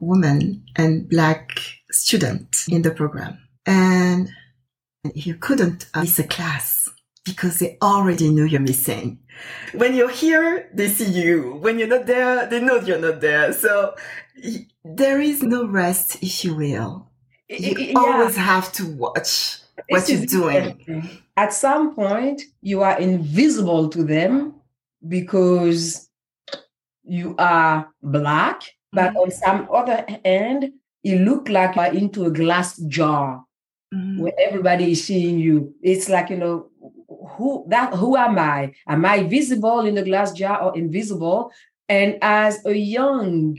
woman 0.00 0.64
and 0.74 1.08
black 1.08 1.60
student 1.92 2.64
in 2.68 2.82
the 2.82 2.90
program. 2.90 3.38
And 3.64 4.30
you 5.14 5.36
couldn't 5.36 5.86
miss 5.94 6.18
a 6.18 6.24
class 6.24 6.88
because 7.26 7.58
they 7.58 7.76
already 7.82 8.30
know 8.30 8.44
you're 8.44 8.60
missing 8.60 9.18
when 9.72 9.94
you're 9.94 10.10
here, 10.10 10.68
they 10.72 10.88
see 10.88 11.10
you. 11.10 11.54
When 11.60 11.78
you're 11.78 11.88
not 11.88 12.06
there, 12.06 12.46
they 12.46 12.60
know 12.60 12.76
you're 12.76 12.98
not 12.98 13.20
there. 13.20 13.52
So 13.52 13.94
there 14.84 15.20
is 15.20 15.42
no 15.42 15.66
rest, 15.66 16.22
if 16.22 16.44
you 16.44 16.54
will. 16.54 17.10
You 17.48 17.92
always 17.96 18.36
have 18.36 18.72
to 18.72 18.86
watch 18.86 19.58
what 19.88 20.08
you're 20.08 20.26
doing. 20.26 21.22
At 21.36 21.52
some 21.52 21.94
point, 21.94 22.42
you 22.62 22.82
are 22.82 22.98
invisible 22.98 23.88
to 23.90 24.02
them 24.02 24.54
because 25.06 26.08
you 27.04 27.36
are 27.38 27.88
black, 28.02 28.62
but 28.92 29.10
mm-hmm. 29.10 29.18
on 29.18 29.30
some 29.30 29.68
other 29.72 30.04
end, 30.24 30.72
it 31.04 31.20
look 31.20 31.48
like 31.48 31.76
you're 31.76 31.94
into 31.94 32.24
a 32.24 32.30
glass 32.30 32.78
jar 32.88 33.44
mm-hmm. 33.94 34.20
where 34.20 34.32
everybody 34.40 34.92
is 34.92 35.04
seeing 35.04 35.38
you. 35.38 35.72
It's 35.82 36.08
like, 36.08 36.30
you 36.30 36.36
know, 36.36 36.70
who 37.36 37.64
that 37.68 37.94
who 37.94 38.16
am 38.16 38.38
I? 38.38 38.72
Am 38.86 39.04
I 39.04 39.24
visible 39.24 39.80
in 39.80 39.94
the 39.94 40.02
glass 40.02 40.32
jar 40.32 40.62
or 40.62 40.76
invisible? 40.76 41.52
And 41.88 42.18
as 42.20 42.64
a 42.66 42.74
young, 42.74 43.58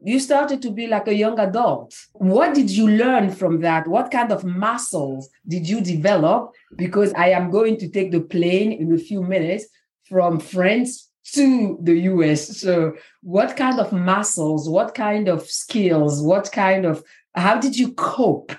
you 0.00 0.20
started 0.20 0.62
to 0.62 0.70
be 0.70 0.86
like 0.86 1.08
a 1.08 1.14
young 1.14 1.38
adult. 1.38 1.94
What 2.12 2.54
did 2.54 2.70
you 2.70 2.88
learn 2.88 3.30
from 3.30 3.60
that? 3.62 3.86
What 3.86 4.10
kind 4.10 4.30
of 4.32 4.44
muscles 4.44 5.28
did 5.46 5.68
you 5.68 5.80
develop? 5.80 6.52
Because 6.76 7.12
I 7.14 7.30
am 7.30 7.50
going 7.50 7.78
to 7.78 7.88
take 7.88 8.12
the 8.12 8.20
plane 8.20 8.72
in 8.72 8.92
a 8.92 8.98
few 8.98 9.22
minutes 9.22 9.66
from 10.08 10.38
France 10.40 11.08
to 11.34 11.78
the 11.82 12.00
US. 12.12 12.58
So, 12.58 12.94
what 13.22 13.56
kind 13.56 13.78
of 13.78 13.92
muscles, 13.92 14.68
what 14.68 14.94
kind 14.94 15.28
of 15.28 15.42
skills, 15.42 16.22
what 16.22 16.50
kind 16.52 16.86
of, 16.86 17.02
how 17.34 17.58
did 17.58 17.76
you 17.76 17.92
cope? 17.92 18.52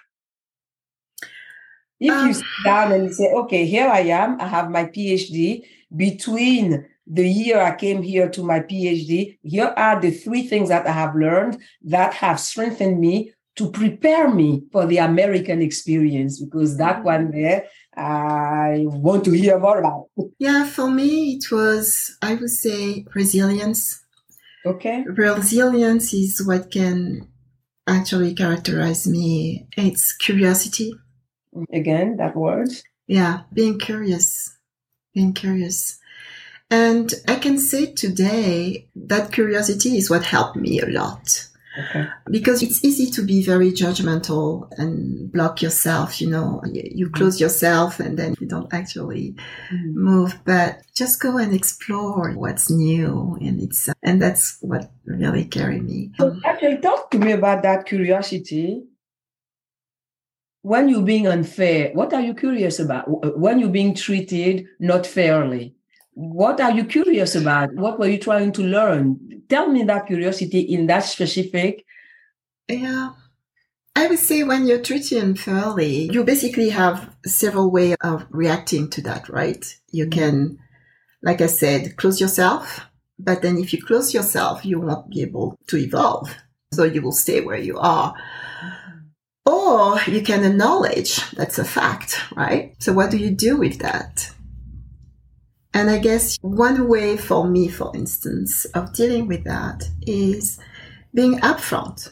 If 2.00 2.12
um, 2.12 2.28
you 2.28 2.34
sit 2.34 2.46
down 2.64 2.92
and 2.92 3.06
you 3.06 3.14
say, 3.14 3.32
okay, 3.32 3.66
here 3.66 3.88
I 3.88 4.02
am, 4.02 4.40
I 4.40 4.48
have 4.48 4.70
my 4.70 4.86
PhD. 4.86 5.64
Between 5.96 6.86
the 7.08 7.28
year 7.28 7.60
I 7.62 7.76
came 7.76 8.02
here 8.04 8.30
to 8.30 8.44
my 8.44 8.60
PhD, 8.60 9.38
here 9.44 9.74
are 9.76 10.00
the 10.00 10.12
three 10.12 10.48
things 10.48 10.70
that 10.70 10.86
I 10.88 10.92
have 10.92 11.16
learned 11.16 11.58
that 11.84 12.14
have 12.14 12.40
strengthened 12.40 13.00
me 13.00 13.34
to 13.56 13.70
prepare 13.72 14.30
me 14.34 14.64
for 14.72 14.86
the 14.86 14.98
American 15.00 15.62
experience 15.62 16.42
because 16.42 16.78
that 16.78 16.98
mm-hmm. 16.98 17.06
one 17.06 17.32
there 17.32 17.66
I 17.98 18.86
want 18.86 19.26
to 19.26 19.32
hear 19.32 19.60
more 19.60 19.80
about. 19.80 20.06
Yeah, 20.38 20.66
for 20.66 20.90
me 20.90 21.34
it 21.34 21.52
was 21.52 22.16
I 22.22 22.36
would 22.36 22.50
say 22.50 23.06
resilience. 23.14 24.02
Okay. 24.66 25.04
Resilience 25.06 26.14
is 26.14 26.42
what 26.46 26.72
can 26.72 27.28
actually 27.88 28.34
characterize 28.34 29.08
me. 29.08 29.68
It's 29.76 30.16
curiosity. 30.16 30.94
Again, 31.74 32.18
that 32.18 32.36
word. 32.36 32.70
Yeah, 33.08 33.42
being 33.54 33.80
curious. 33.80 34.58
Being 35.14 35.34
curious. 35.34 36.00
And 36.72 37.12
I 37.28 37.36
can 37.36 37.58
say 37.58 37.88
today 37.94 38.88
that 38.96 39.32
curiosity 39.32 39.98
is 39.98 40.10
what 40.10 40.24
helped 40.24 40.56
me 40.56 40.80
a 40.80 40.86
lot. 40.86 41.48
Okay. 41.78 42.08
Because 42.30 42.62
it's 42.62 42.84
easy 42.84 43.10
to 43.12 43.22
be 43.22 43.44
very 43.44 43.72
judgmental 43.72 44.70
and 44.78 45.32
block 45.32 45.62
yourself, 45.62 46.20
you 46.20 46.30
know, 46.30 46.62
you 46.72 47.06
mm-hmm. 47.06 47.14
close 47.14 47.40
yourself 47.40 48.00
and 48.00 48.18
then 48.18 48.36
you 48.40 48.48
don't 48.48 48.74
actually 48.74 49.36
mm-hmm. 49.72 49.94
move, 49.94 50.38
but 50.46 50.82
just 50.94 51.22
go 51.22 51.38
and 51.38 51.54
explore 51.54 52.34
what's 52.34 52.70
new. 52.70 53.38
And 53.40 53.62
it's, 53.62 53.90
and 54.04 54.22
that's 54.22 54.58
what 54.62 54.92
really 55.06 55.46
carried 55.46 55.84
me. 55.84 56.12
So 56.20 56.40
actually 56.44 56.78
talk 56.78 57.12
to 57.12 57.20
me 57.20 57.32
about 57.32 57.64
that 57.64 57.86
curiosity. 57.86 58.84
When 60.62 60.90
you're 60.90 61.04
being 61.04 61.28
unfair, 61.28 61.92
what 61.94 62.14
are 62.14 62.22
you 62.22 62.34
curious 62.34 62.80
about? 62.80 63.06
When 63.38 63.60
you're 63.60 63.70
being 63.70 63.96
treated 63.96 64.68
not 64.80 65.08
fairly? 65.08 65.76
what 66.20 66.60
are 66.60 66.72
you 66.72 66.84
curious 66.84 67.34
about? 67.34 67.74
What 67.76 67.98
were 67.98 68.08
you 68.10 68.18
trying 68.18 68.52
to 68.54 68.62
learn? 68.62 69.44
Tell 69.48 69.70
me 69.70 69.84
that 69.84 70.08
curiosity 70.08 70.60
in 70.60 70.88
that 70.88 71.06
specific. 71.06 71.86
Yeah. 72.68 73.12
I 73.96 74.08
would 74.08 74.20
say 74.20 74.44
when 74.44 74.68
you're 74.68 74.82
treated 74.82 75.24
unfairly, 75.24 76.12
you 76.12 76.26
basically 76.26 76.70
have 76.70 77.16
several 77.26 77.72
ways 77.72 77.96
of 78.02 78.28
reacting 78.32 78.90
to 78.92 79.02
that, 79.04 79.30
right? 79.30 79.66
You 79.92 80.08
mm-hmm. 80.08 80.20
can, 80.20 80.60
like 81.24 81.40
I 81.40 81.48
said, 81.48 81.96
close 81.96 82.20
yourself, 82.20 82.82
but 83.18 83.42
then 83.42 83.58
if 83.58 83.72
you 83.72 83.82
close 83.82 84.14
yourself, 84.14 84.66
you 84.66 84.82
won't 84.82 85.10
be 85.10 85.22
able 85.22 85.58
to 85.68 85.78
evolve. 85.78 86.36
So 86.74 86.84
you 86.84 87.02
will 87.02 87.14
stay 87.14 87.40
where 87.40 87.58
you 87.58 87.80
are. 87.80 88.14
Or 89.50 90.00
you 90.06 90.22
can 90.22 90.44
acknowledge 90.44 91.28
that's 91.32 91.58
a 91.58 91.66
fact, 91.66 92.22
right? 92.36 92.76
So 92.78 92.94
what 92.94 93.10
do 93.10 93.18
you 93.18 93.32
do 93.32 93.58
with 93.58 93.80
that? 93.80 94.30
And 95.74 95.90
I 95.90 95.98
guess 95.98 96.38
one 96.42 96.88
way 96.88 97.18
for 97.18 97.48
me, 97.48 97.68
for 97.68 97.92
instance, 97.96 98.66
of 98.76 98.94
dealing 98.94 99.28
with 99.28 99.46
that 99.46 99.90
is 100.04 100.60
being 101.16 101.40
upfront. 101.40 102.12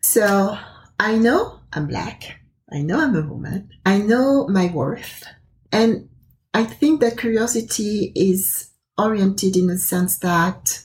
So 0.00 0.56
I 1.00 1.16
know 1.16 1.58
I'm 1.72 1.88
black. 1.88 2.38
I 2.72 2.82
know 2.82 3.00
I'm 3.00 3.16
a 3.16 3.22
woman. 3.22 3.70
I 3.84 3.98
know 3.98 4.46
my 4.46 4.66
worth. 4.72 5.24
And 5.72 6.08
I 6.54 6.62
think 6.62 7.00
that 7.00 7.18
curiosity 7.18 8.12
is 8.14 8.70
oriented 8.96 9.56
in 9.56 9.66
the 9.66 9.78
sense 9.78 10.18
that 10.18 10.84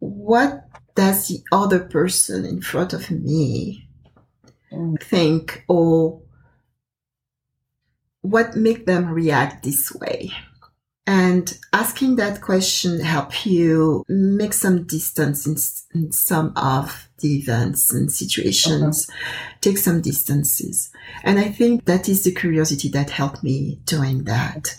what 0.00 0.64
does 0.96 1.28
the 1.28 1.44
other 1.52 1.78
person 1.78 2.44
in 2.44 2.60
front 2.60 2.92
of 2.92 3.12
me 3.12 3.87
think 5.00 5.64
or 5.68 6.20
what 8.22 8.56
make 8.56 8.86
them 8.86 9.08
react 9.08 9.64
this 9.64 9.94
way? 9.94 10.32
And 11.06 11.58
asking 11.72 12.16
that 12.16 12.42
question 12.42 13.00
help 13.00 13.46
you 13.46 14.04
make 14.08 14.52
some 14.52 14.84
distance 14.84 15.46
in, 15.46 15.98
in 15.98 16.12
some 16.12 16.52
of 16.54 17.08
the 17.20 17.36
events 17.36 17.90
and 17.94 18.12
situations, 18.12 19.08
uh-huh. 19.08 19.56
take 19.62 19.78
some 19.78 20.02
distances. 20.02 20.90
And 21.24 21.38
I 21.38 21.48
think 21.48 21.86
that 21.86 22.10
is 22.10 22.24
the 22.24 22.34
curiosity 22.34 22.90
that 22.90 23.08
helped 23.08 23.42
me 23.42 23.80
doing 23.86 24.24
that. 24.24 24.78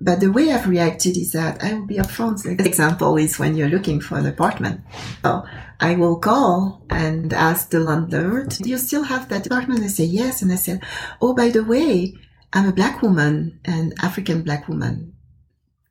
But 0.00 0.20
the 0.20 0.32
way 0.32 0.52
I've 0.52 0.68
reacted 0.68 1.16
is 1.16 1.32
that 1.32 1.62
I 1.62 1.74
will 1.74 1.86
be 1.86 1.96
upfront. 1.96 2.44
Like, 2.46 2.66
example 2.66 3.16
is 3.16 3.38
when 3.38 3.56
you're 3.56 3.68
looking 3.68 4.00
for 4.00 4.18
an 4.18 4.26
apartment. 4.26 4.80
So 5.22 5.44
I 5.80 5.94
will 5.96 6.18
call 6.18 6.82
and 6.90 7.32
ask 7.32 7.70
the 7.70 7.80
landlord, 7.80 8.50
do 8.50 8.68
you 8.68 8.78
still 8.78 9.04
have 9.04 9.28
that 9.28 9.46
apartment? 9.46 9.82
I 9.82 9.88
say 9.88 10.04
yes. 10.04 10.42
And 10.42 10.52
I 10.52 10.56
said, 10.56 10.82
oh, 11.20 11.34
by 11.34 11.48
the 11.48 11.64
way, 11.64 12.14
I'm 12.52 12.68
a 12.68 12.72
black 12.72 13.02
woman, 13.02 13.60
an 13.64 13.92
African 14.02 14.42
black 14.42 14.68
woman 14.68 15.14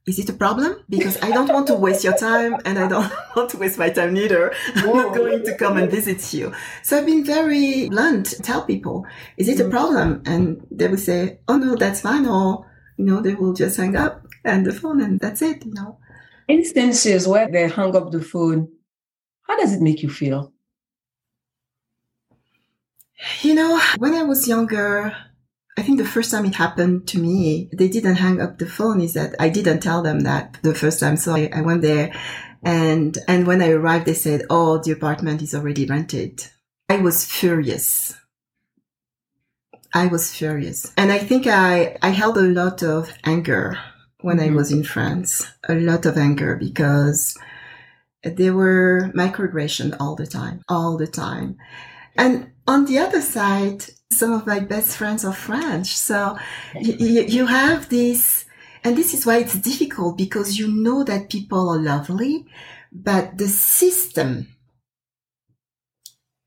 is 0.10 0.18
it 0.18 0.30
a 0.30 0.34
problem? 0.34 0.84
Because 0.90 1.22
I 1.22 1.30
don't 1.30 1.54
want 1.54 1.68
to 1.68 1.76
waste 1.76 2.04
your 2.04 2.18
time 2.18 2.58
and 2.66 2.80
I 2.80 2.88
don't 2.88 3.12
want 3.36 3.52
to 3.52 3.58
waste 3.58 3.78
my 3.78 3.90
time 3.90 4.18
either. 4.18 4.52
I'm 4.76 4.96
not 4.96 5.14
going 5.14 5.46
to 5.46 5.56
come 5.56 5.78
and 5.78 5.90
visit 5.90 6.34
you. 6.34 6.52
So 6.82 6.98
I've 6.98 7.06
been 7.06 7.24
very 7.24 7.90
blunt, 7.90 8.34
tell 8.44 8.64
people, 8.64 9.06
is 9.38 9.48
it 9.48 9.60
a 9.60 9.66
mm. 9.66 9.72
problem? 9.72 10.24
And 10.26 10.66
they 10.72 10.88
will 10.88 10.98
say, 10.98 11.40
oh 11.48 11.58
no, 11.58 11.76
that's 11.76 12.02
fine. 12.02 12.26
Or, 12.26 12.66
you 13.00 13.06
know, 13.06 13.22
they 13.22 13.34
will 13.34 13.54
just 13.54 13.78
hang 13.78 13.96
up 13.96 14.28
and 14.44 14.66
the 14.66 14.74
phone 14.74 15.00
and 15.02 15.22
that's 15.22 15.42
it, 15.42 15.66
you 15.66 15.74
know. 15.74 15.98
Instances 16.50 17.26
where 17.26 17.50
they 17.50 17.70
hung 17.70 17.96
up 17.96 18.12
the 18.12 18.22
phone, 18.22 18.68
how 19.44 19.58
does 19.58 19.74
it 19.74 19.82
make 19.82 20.04
you 20.04 20.10
feel? 20.10 20.52
You 23.42 23.56
know, 23.56 23.80
when 24.00 24.16
I 24.16 24.24
was 24.24 24.50
younger, 24.50 25.16
I 25.78 25.82
think 25.82 25.98
the 25.98 26.06
first 26.06 26.30
time 26.30 26.44
it 26.44 26.56
happened 26.56 27.08
to 27.08 27.20
me, 27.20 27.70
they 27.72 27.88
didn't 27.88 28.16
hang 28.16 28.42
up 28.42 28.58
the 28.58 28.66
phone 28.66 29.00
is 29.00 29.14
that 29.14 29.34
I 29.40 29.48
didn't 29.48 29.80
tell 29.80 30.04
them 30.04 30.20
that 30.22 30.58
the 30.62 30.76
first 30.76 31.00
time. 31.00 31.16
So 31.16 31.36
I, 31.36 31.50
I 31.54 31.62
went 31.62 31.82
there 31.82 32.12
and, 32.64 33.18
and 33.30 33.48
when 33.48 33.62
I 33.62 33.70
arrived, 33.70 34.08
they 34.08 34.14
said, 34.14 34.42
Oh, 34.50 34.78
the 34.78 34.92
apartment 34.92 35.42
is 35.42 35.56
already 35.56 35.86
rented. 35.86 36.44
I 36.90 36.98
was 36.98 37.24
furious. 37.24 38.14
I 39.94 40.08
was 40.08 40.34
furious. 40.34 40.92
And 40.98 41.12
I 41.12 41.18
think 41.18 41.48
I, 41.48 41.98
I 42.02 42.10
held 42.10 42.38
a 42.38 42.42
lot 42.42 42.84
of 42.84 43.12
anger 43.24 43.78
when 44.22 44.38
mm-hmm. 44.38 44.54
I 44.54 44.56
was 44.56 44.72
in 44.72 44.84
France, 44.84 45.48
a 45.68 45.76
lot 45.76 46.06
of 46.06 46.18
anger 46.18 46.56
because 46.56 47.38
there 48.24 48.54
were 48.54 49.12
microaggression 49.16 49.96
all 50.00 50.16
the 50.16 50.28
time, 50.28 50.62
all 50.68 50.98
the 50.98 51.08
time. 51.08 51.58
And 52.18 52.52
on 52.68 52.86
the 52.86 53.00
other 53.00 53.22
side, 53.22 53.86
some 54.12 54.34
of 54.34 54.46
my 54.46 54.60
best 54.60 54.98
friends 54.98 55.24
are 55.24 55.34
French. 55.34 55.88
So 55.96 56.38
you, 56.76 57.22
you 57.28 57.46
have 57.46 57.90
this, 57.90 58.46
and 58.84 58.98
this 58.98 59.14
is 59.14 59.26
why 59.26 59.38
it's 59.38 59.56
difficult 59.56 60.18
because 60.18 60.60
you 60.60 60.68
know 60.68 61.04
that 61.04 61.30
people 61.30 61.70
are 61.70 61.80
lovely, 61.80 62.46
but 62.92 63.38
the 63.38 63.48
system 63.48 64.48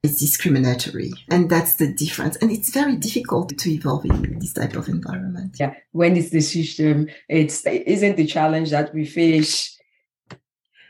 is 0.03 0.19
discriminatory. 0.19 1.13
And 1.31 1.49
that's 1.49 1.75
the 1.75 1.93
difference. 1.93 2.37
And 2.37 2.51
it's 2.51 2.71
very 2.71 2.97
difficult 2.97 3.57
to 3.57 3.71
evolve 3.71 4.05
in 4.05 4.39
this 4.41 4.53
type 4.53 4.75
of 4.75 4.89
environment. 4.89 5.57
Yeah. 5.61 5.75
When 5.93 6.17
it's 6.17 6.31
the 6.31 6.41
system 6.41 7.09
it's 7.29 7.65
isn't 7.65 8.17
the 8.17 8.27
challenge 8.27 8.71
that 8.71 8.93
we 8.93 9.05
face 9.05 9.79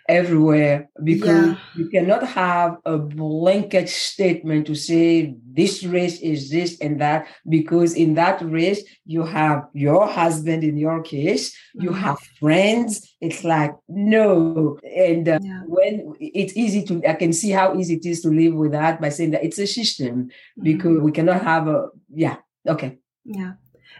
everywhere 0.09 0.89
because 1.05 1.49
yeah. 1.49 1.57
you 1.77 1.89
cannot 1.89 2.27
have 2.27 2.77
a 2.85 2.99
blanket 2.99 3.89
statement 3.89 4.67
to 4.67 4.75
say 4.75 5.35
this 5.53 5.85
race 5.85 6.21
is 6.21 6.51
this 6.51 6.81
and 6.81 7.01
that 7.01 7.27
because 7.49 7.95
in 7.95 8.15
that 8.15 8.41
race 8.43 8.83
you 9.05 9.23
have 9.23 9.65
your 9.73 10.07
husband 10.07 10.65
in 10.65 10.77
your 10.77 11.03
case 11.03 11.57
you 11.75 11.91
mm-hmm. 11.91 12.01
have 12.01 12.19
friends 12.41 13.15
it's 13.21 13.45
like 13.45 13.73
no 13.89 14.79
and 14.97 15.29
uh, 15.29 15.39
yeah. 15.41 15.63
when 15.67 16.15
it's 16.19 16.57
easy 16.57 16.85
to 16.85 17.03
i 17.09 17.15
can 17.15 17.33
see 17.33 17.51
how 17.51 17.75
easy 17.77 17.95
it 17.95 18.07
is 18.07 18.21
to 18.21 18.29
live 18.29 18.55
with 18.55 18.73
that 18.73 19.01
by 19.01 19.09
saying 19.09 19.31
that 19.31 19.45
it's 19.45 19.59
a 19.59 19.67
system 19.67 20.25
mm-hmm. 20.25 20.63
because 20.65 21.01
we 21.01 21.13
cannot 21.13 21.43
have 21.43 21.69
a 21.69 21.89
yeah 22.13 22.37
okay 22.69 22.99
yeah 23.25 23.53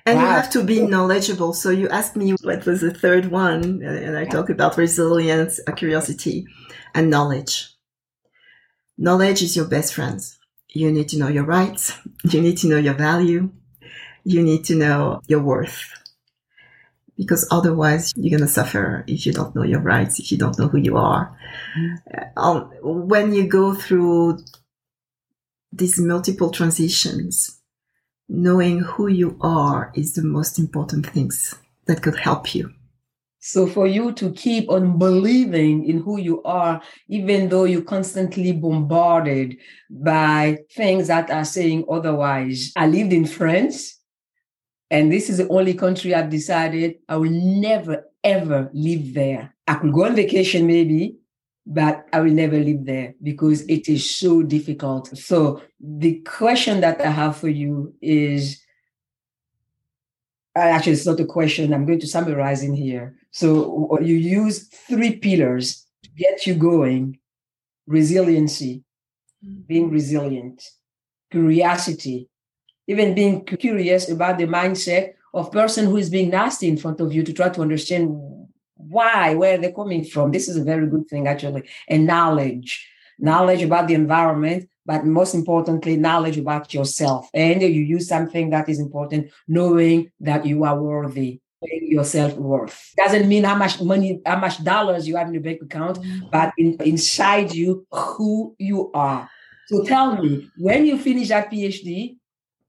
And 0.05 0.19
Wow. 0.19 0.25
you 0.25 0.31
have 0.31 0.51
to 0.51 0.65
be 0.65 0.81
knowledgeable. 0.81 1.53
So 1.53 1.71
you 1.71 1.89
asked 1.89 2.17
me 2.17 2.33
what 2.43 2.67
was 2.67 2.81
the 2.81 2.93
third 2.93 3.31
one, 3.31 3.83
and 3.83 4.17
I 4.17 4.25
talk 4.25 4.51
about 4.51 4.77
resilience, 4.77 5.61
curiosity, 5.77 6.47
and 6.95 7.09
knowledge. 7.09 7.69
Knowledge 8.99 9.43
is 9.43 9.57
your 9.57 9.67
best 9.67 9.95
friend. 9.95 10.21
You 10.69 10.91
need 10.91 11.09
to 11.11 11.19
know 11.19 11.29
your 11.29 11.45
rights. 11.45 11.97
You 12.25 12.41
need 12.41 12.59
to 12.59 12.69
know 12.69 12.79
your 12.79 12.95
value. 12.95 13.51
You 14.25 14.43
need 14.43 14.65
to 14.65 14.75
know 14.77 15.21
your 15.29 15.41
worth. 15.41 15.85
Because 17.17 17.47
otherwise 17.51 18.13
you're 18.17 18.37
going 18.37 18.47
to 18.47 18.53
suffer 18.53 19.05
if 19.07 19.27
you 19.27 19.33
don't 19.33 19.55
know 19.55 19.63
your 19.63 19.81
rights, 19.81 20.19
if 20.19 20.33
you 20.33 20.39
don't 20.39 20.59
know 20.59 20.69
who 20.69 20.79
you 20.79 20.97
are. 20.97 21.37
Um, 22.37 22.71
when 22.83 23.35
you 23.35 23.47
go 23.47 23.75
through 23.75 24.39
these 25.73 25.99
multiple 26.01 26.51
transitions, 26.51 27.62
knowing 28.33 28.81
who 28.81 29.09
you 29.09 29.37
are 29.43 29.93
is 29.95 30.15
the 30.15 30.23
most 30.23 30.59
important 30.59 31.07
things 31.07 31.55
that 31.87 32.03
could 32.03 32.17
help 32.17 32.55
you. 32.55 32.73
So 33.41 33.67
for 33.67 33.87
you 33.87 34.13
to 34.13 34.33
keep 34.33 34.71
on 34.71 34.99
believing 34.99 35.85
in 35.85 35.99
who 36.01 36.19
you 36.19 36.43
are, 36.45 36.81
even 37.09 37.49
though 37.49 37.65
you're 37.65 37.83
constantly 37.83 38.53
bombarded 38.53 39.57
by 39.91 40.59
things 40.75 41.09
that 41.09 41.31
are 41.31 41.45
saying 41.45 41.85
otherwise. 41.91 42.73
I 42.77 42.87
lived 42.87 43.13
in 43.13 43.27
France, 43.27 43.99
and 44.91 45.13
this 45.13 45.29
is 45.29 45.39
the 45.39 45.49
only 45.49 45.75
country 45.75 46.15
I've 46.15 46.31
decided 46.31 46.95
I 47.09 47.17
will 47.17 47.31
never, 47.31 48.05
ever 48.25 48.71
live 48.73 49.13
there. 49.13 49.55
I 49.67 49.75
could 49.75 49.93
go 49.93 50.05
on 50.05 50.15
vacation 50.15 50.67
maybe, 50.67 51.19
but 51.65 52.07
I 52.13 52.21
will 52.21 52.33
never 52.33 52.59
live 52.59 52.85
there 52.85 53.15
because 53.23 53.63
it 53.63 53.89
is 53.89 54.15
so 54.15 54.43
difficult. 54.43 55.17
So 55.17 55.63
the 55.81 56.21
question 56.21 56.81
that 56.81 57.01
I 57.01 57.11
have 57.11 57.37
for 57.37 57.49
you 57.49 57.95
is 58.01 58.63
uh, 60.55 60.61
actually 60.61 60.93
it's 60.93 61.07
not 61.07 61.21
a 61.21 61.25
question 61.25 61.73
i'm 61.73 61.87
going 61.87 61.99
to 62.01 62.07
summarize 62.07 62.63
in 62.63 62.75
here 62.75 63.17
so 63.31 63.99
you 64.03 64.17
use 64.17 64.69
three 64.69 65.17
pillars 65.17 65.87
to 66.03 66.11
get 66.11 66.47
you 66.47 66.55
going 66.55 67.19
resiliency 67.87 68.83
being 69.67 69.91
resilient 69.91 70.63
curiosity 71.31 72.29
even 72.87 73.15
being 73.15 73.45
curious 73.45 74.11
about 74.11 74.39
the 74.39 74.47
mindset 74.47 75.13
of 75.33 75.51
person 75.51 75.87
who 75.87 75.97
is 75.97 76.11
being 76.11 76.29
nasty 76.29 76.69
in 76.69 76.77
front 76.77 77.01
of 77.01 77.13
you 77.13 77.23
to 77.23 77.33
try 77.33 77.49
to 77.49 77.63
understand 77.63 78.42
why 78.89 79.35
where 79.35 79.59
they're 79.59 79.73
coming 79.73 80.05
from 80.05 80.31
this 80.31 80.49
is 80.49 80.57
a 80.57 80.65
very 80.65 80.87
good 80.87 81.09
thing 81.09 81.27
actually 81.27 81.63
and 81.89 82.07
knowledge 82.07 82.89
knowledge 83.19 83.63
about 83.63 83.89
the 83.89 83.95
environment 83.95 84.69
but 84.85 85.05
most 85.05 85.35
importantly, 85.35 85.97
knowledge 85.97 86.39
about 86.39 86.75
yourself. 86.75 87.29
And 87.33 87.63
you 87.63 87.69
use 87.69 88.09
something 88.09 88.51
that 88.51 88.69
is 88.69 88.81
important, 88.81 89.31
knowing 89.47 90.11
that 90.21 90.45
you 90.45 90.65
are 90.65 90.81
worthy, 90.81 91.41
your 91.63 92.05
self 92.05 92.35
worth. 92.35 92.93
Doesn't 92.97 93.29
mean 93.29 93.45
how 93.45 93.55
much 93.55 93.81
money, 93.81 94.21
how 94.27 94.39
much 94.39 94.63
dollars 94.65 95.07
you 95.07 95.17
have 95.17 95.29
in 95.29 95.35
your 95.35 95.43
bank 95.43 95.63
account, 95.63 95.99
mm-hmm. 95.99 96.29
but 96.31 96.53
in, 96.59 96.77
inside 96.81 97.55
you, 97.55 97.87
who 97.91 98.55
you 98.59 98.91
are. 98.93 99.31
So 99.69 99.85
tell 99.85 100.21
me, 100.21 100.51
when 100.59 100.87
you 100.87 100.99
finish 100.99 101.29
that 101.29 101.51
PhD, 101.51 102.17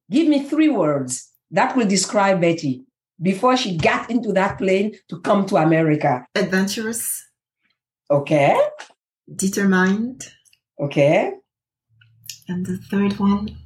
give 0.10 0.28
me 0.28 0.44
three 0.44 0.70
words 0.70 1.32
that 1.52 1.76
will 1.76 1.88
describe 1.88 2.40
Betty 2.40 2.86
before 3.24 3.58
she 3.58 3.78
got 3.78 4.10
into 4.12 4.32
that 4.34 4.58
plane 4.60 4.94
to 5.10 5.20
come 5.22 5.46
to 5.48 5.56
America. 5.56 6.26
Adventurous, 6.36 7.24
Okay. 8.12 8.56
determined, 9.36 10.28
Okay. 10.80 11.34
and 12.48 12.66
the 12.66 12.78
third 12.78 13.18
one, 13.20 13.58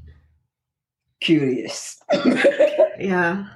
Curious. 1.19 1.97
yeah. 2.99 3.47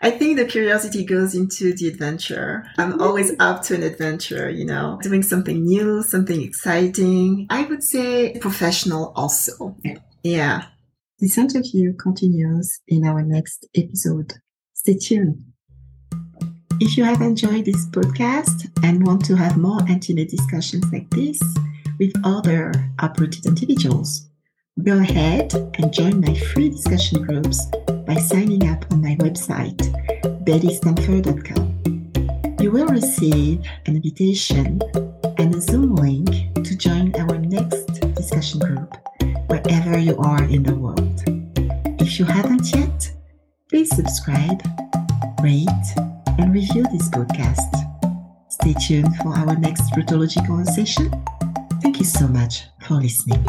I 0.00 0.10
think 0.10 0.38
the 0.38 0.46
curiosity 0.46 1.04
goes 1.04 1.34
into 1.34 1.74
the 1.74 1.86
adventure. 1.88 2.64
I'm 2.78 2.98
always 3.02 3.32
up 3.38 3.62
to 3.64 3.74
an 3.74 3.82
adventure, 3.82 4.48
you 4.48 4.64
know, 4.64 4.98
doing 5.02 5.22
something 5.22 5.62
new, 5.62 6.02
something 6.02 6.40
exciting. 6.40 7.46
I 7.50 7.64
would 7.66 7.82
say 7.84 8.38
professional 8.38 9.12
also. 9.14 9.76
Yeah. 10.22 10.64
This 11.18 11.36
interview 11.36 11.92
continues 11.94 12.80
in 12.88 13.04
our 13.04 13.22
next 13.22 13.66
episode. 13.76 14.32
Stay 14.78 14.94
tuned. 14.96 15.42
If 16.80 16.96
you 16.96 17.02
have 17.02 17.20
enjoyed 17.20 17.64
this 17.64 17.88
podcast 17.88 18.70
and 18.84 19.04
want 19.04 19.24
to 19.24 19.34
have 19.34 19.56
more 19.56 19.80
intimate 19.88 20.28
discussions 20.28 20.84
like 20.92 21.10
this 21.10 21.42
with 21.98 22.12
other 22.22 22.72
uprooted 23.00 23.44
individuals, 23.44 24.28
go 24.84 25.00
ahead 25.00 25.52
and 25.52 25.92
join 25.92 26.20
my 26.20 26.32
free 26.32 26.68
discussion 26.68 27.24
groups 27.24 27.66
by 28.06 28.14
signing 28.14 28.68
up 28.68 28.84
on 28.92 29.02
my 29.02 29.16
website, 29.16 29.78
bettystempfer.com. 30.44 31.74
You 32.60 32.70
will 32.70 32.86
receive 32.86 33.66
an 33.86 33.96
invitation 33.96 34.80
and 35.38 35.56
a 35.56 35.60
Zoom 35.60 35.96
link 35.96 36.54
to 36.54 36.76
join 36.76 37.12
our 37.16 37.36
next 37.36 38.00
discussion 38.14 38.60
group 38.60 38.94
wherever 39.48 39.98
you 39.98 40.16
are 40.18 40.44
in 40.44 40.62
the 40.62 40.76
world. 40.76 41.24
If 42.00 42.20
you 42.20 42.24
haven't 42.24 42.72
yet, 42.72 42.87
please 43.88 43.96
subscribe, 43.96 44.62
rate, 45.42 45.68
and 46.38 46.52
review 46.52 46.84
this 46.92 47.08
podcast. 47.08 47.70
Stay 48.48 48.74
tuned 48.74 49.14
for 49.16 49.36
our 49.36 49.56
next 49.56 49.92
Rootology 49.92 50.44
conversation. 50.46 51.10
Thank 51.82 51.98
you 51.98 52.04
so 52.04 52.26
much 52.26 52.64
for 52.80 52.94
listening. 52.94 53.44